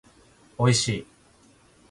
[0.57, 1.07] おいしい